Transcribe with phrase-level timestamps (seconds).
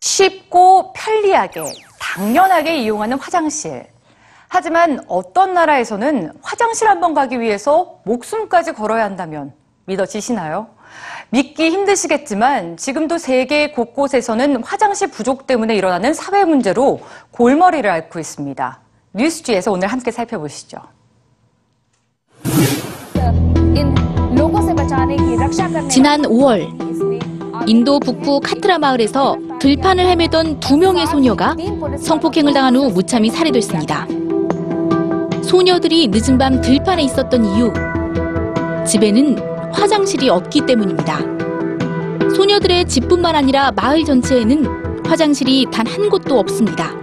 [0.00, 1.62] 쉽고 편리하게,
[2.00, 3.86] 당연하게 이용하는 화장실.
[4.48, 9.52] 하지만 어떤 나라에서는 화장실 한 번 가기 위해서 목숨까지 걸어야 한다면
[9.84, 10.68] 믿어지시나요?
[11.30, 17.00] 믿기 힘드시겠지만 지금도 세계 곳곳에서는 화장실 부족 때문에 일어나는 사회 문제로
[17.32, 18.80] 골머리를 앓고 있습니다.
[19.12, 20.78] 뉴스지에서 오늘 함께 살펴보시죠.
[25.88, 31.54] 지난 5월 인도 북부 카트라 마을에서 들판을 헤매던 두 명의 소녀가
[31.98, 34.06] 성폭행을 당한 후 무참히 살해됐습니다.
[35.42, 37.72] 소녀들이 늦은 밤 들판에 있었던 이유
[38.86, 41.18] 집에는 화장실이 없기 때문입니다.
[42.34, 46.97] 소녀들의 집뿐만 아니라 마을 전체에는 화장실이 단 한 곳도 없습니다.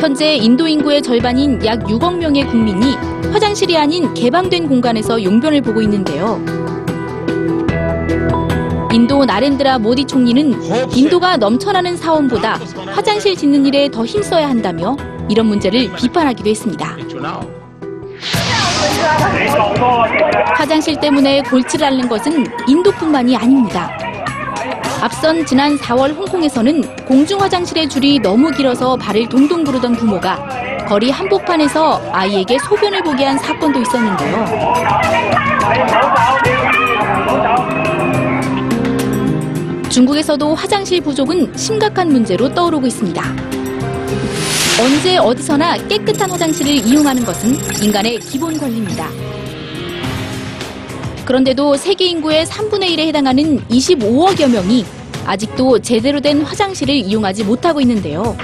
[0.00, 2.94] 현재 인도 인구의 절반인 약 6억 명의 국민이
[3.32, 6.40] 화장실이 아닌 개방된 공간에서 용변을 보고 있는데요.
[8.92, 14.96] 인도 나렌드라 모디 총리는 인도가 넘쳐나는 사원보다 화장실 짓는 일에 더 힘써야 한다며
[15.28, 16.96] 이런 문제를 비판하기도 했습니다.
[20.56, 23.90] 화장실 때문에 골치를 앓는 것은 인도뿐만이 아닙니다.
[25.00, 32.10] 앞선 지난 4월 홍콩에서는 공중 화장실의 줄이 너무 길어서 발을 동동 구르던 부모가 거리 한복판에서
[32.12, 34.44] 아이에게 소변을 보게 한 사건도 있었는데요.
[39.88, 43.22] 중국에서도 화장실 부족은 심각한 문제로 떠오르고 있습니다.
[44.80, 49.27] 언제 어디서나 깨끗한 화장실을 이용하는 것은 인간의 기본 권리입니다.
[51.28, 54.82] 그런데도 세계 인구의 3분의 1에 해당하는 25억여 명이
[55.26, 58.34] 아직도 제대로 된 화장실을 이용하지 못하고 있는데요.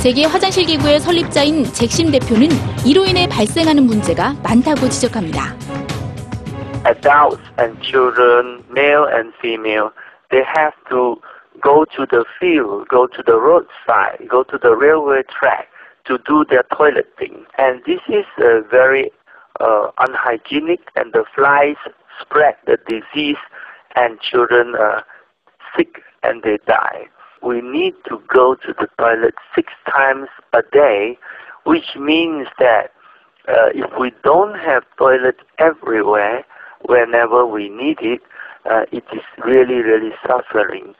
[0.00, 2.48] 세계 화장실 기구의 설립자인 잭심 대표는
[2.86, 5.52] 이로 인해 발생하는 문제가 많다고 지적합니다.
[6.88, 9.92] adults and children, male and female,
[10.30, 11.20] they have to
[11.60, 15.68] go to the field, go to the roadside, go to the railway track
[16.08, 17.44] to do their toileting.
[17.58, 19.12] And this is uh, very
[19.59, 21.77] uh, unhygienic and the flies
[22.21, 23.37] spread the disease
[23.95, 25.03] and children are
[25.75, 27.07] sick and they die.
[27.41, 31.17] We need to go to the toilet six times a day,
[31.65, 32.91] which means that
[33.47, 36.43] uh, if we don't have toilet everywhere,
[36.85, 38.21] whenever we need it,
[38.69, 40.93] uh, it is really, really suffering.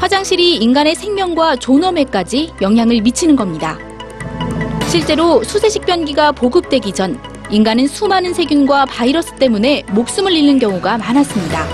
[0.00, 3.76] 화장실이 인간의 생명과 존엄에까지 영향을 미치는 겁니다.
[4.93, 11.65] 실제로 수세식 변기가 보급되기 전 인간은 수많은 세균과 바이러스 때문에 목숨을 잃는 경우가 많았습니다.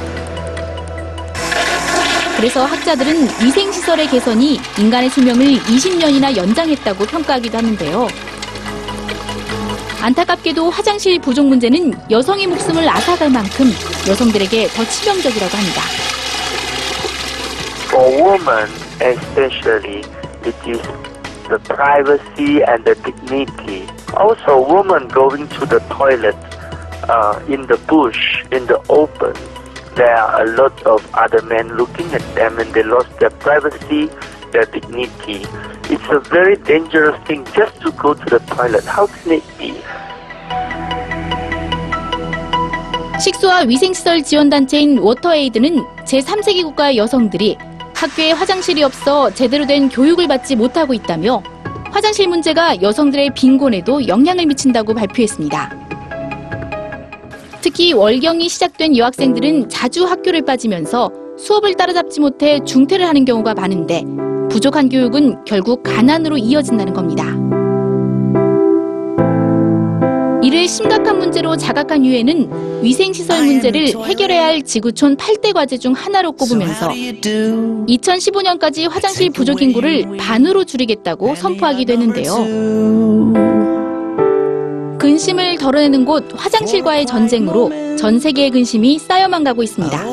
[2.38, 8.08] 그래서 학자들은 위생시설의 개선이 인간의 수명을 20년이나 연장했다고 평가하기도 하는데요.
[10.02, 13.66] 안타깝게도 화장실 부족 문제는 여성의 목숨을 앗아갈 만큼
[14.08, 15.82] 여성들에게 더 치명적이라고 합니다.
[17.90, 18.70] For women,
[19.02, 20.04] especially,
[20.46, 21.09] it is
[21.49, 23.87] the privacy and the dignity.
[24.15, 26.37] Also, women going to the toilet
[27.09, 29.35] uh, in the bush, in the open,
[29.95, 34.09] there are a lot of other men looking at them and they lost their privacy,
[34.53, 35.47] their dignity.
[35.93, 38.85] It's a very dangerous thing just to go to the toilet.
[38.85, 39.75] How can it be?
[43.21, 47.57] 식수와 위생시설 지원단체인 워터에이드는 제3세계 국가의 여성들이
[48.00, 51.44] 학교에 화장실이 없어 제대로 된 교육을 받지 못하고 있다며
[51.92, 55.78] 화장실 문제가 여성들의 빈곤에도 영향을 미친다고 발표했습니다.
[57.60, 64.06] 특히 월경이 시작된 여학생들은 자주 학교를 빠지면서 수업을 따라잡지 못해 중퇴를 하는 경우가 많은데
[64.50, 67.36] 부족한 교육은 결국 가난으로 이어진다는 겁니다.
[70.50, 76.88] 이를 심각한 문제로 자각한 유엔은 위생시설 문제를 해결해야 할 지구촌 8대 과제 중 하나로 꼽으면서
[77.88, 82.34] 2015년까지 화장실 부족 인구를 반으로 줄이겠다고 선포하기도 했는데요.
[84.98, 90.04] 근심을 덜어내는 곳 화장실과의 전쟁으로 전 세계의 근심이 쌓여만 가고 있습니다.